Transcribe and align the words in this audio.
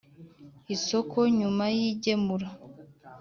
Isoko 0.75 1.17
nyuma 1.39 1.65
y 1.77 1.79
igemura 1.89 2.47